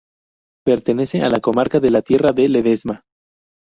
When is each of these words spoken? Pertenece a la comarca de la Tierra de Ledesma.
Pertenece 0.65 1.21
a 1.21 1.29
la 1.29 1.39
comarca 1.39 1.79
de 1.79 1.91
la 1.91 2.01
Tierra 2.01 2.29
de 2.33 2.49
Ledesma. 2.49 3.03